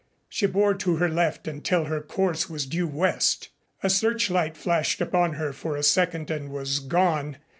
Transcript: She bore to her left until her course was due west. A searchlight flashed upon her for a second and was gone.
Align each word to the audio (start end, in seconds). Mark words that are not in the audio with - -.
She 0.27 0.47
bore 0.47 0.73
to 0.73 0.95
her 0.95 1.07
left 1.07 1.47
until 1.47 1.85
her 1.85 2.01
course 2.01 2.49
was 2.49 2.65
due 2.65 2.87
west. 2.87 3.49
A 3.83 3.89
searchlight 3.91 4.57
flashed 4.57 4.99
upon 4.99 5.33
her 5.33 5.53
for 5.53 5.75
a 5.77 5.83
second 5.83 6.31
and 6.31 6.49
was 6.49 6.79
gone. 6.79 7.37